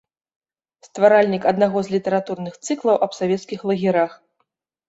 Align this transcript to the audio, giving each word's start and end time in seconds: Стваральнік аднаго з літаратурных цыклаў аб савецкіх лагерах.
Стваральнік 0.87 1.43
аднаго 1.51 1.77
з 1.87 1.97
літаратурных 1.97 2.57
цыклаў 2.65 2.95
аб 3.09 3.17
савецкіх 3.19 3.59
лагерах. 3.73 4.11